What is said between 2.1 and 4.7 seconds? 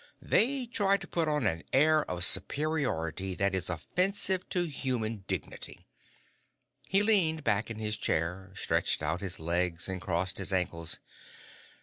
superiority that is offensive to